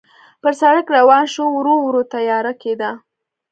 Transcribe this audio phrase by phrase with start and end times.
[0.41, 2.91] پر سړک روان شوو، ورو ورو تیاره کېده.